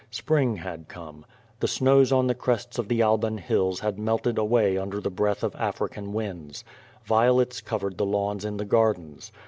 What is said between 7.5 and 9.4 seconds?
cov ered the lawns in the gardens.